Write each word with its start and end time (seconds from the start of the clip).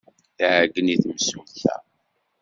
Tɛeyyen 0.37 0.87
i 0.93 0.95
temsulta. 1.03 1.75